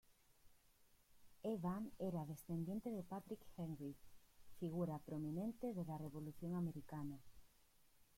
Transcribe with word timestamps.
Evan 1.43 1.91
era 1.99 2.23
descendiente 2.25 2.89
de 2.89 3.03
Patrick 3.03 3.39
Henry, 3.55 3.95
figura 4.59 4.97
prominente 4.97 5.69
en 5.69 5.85
la 5.85 5.99
Revolución 5.99 6.55
americana. 6.55 7.19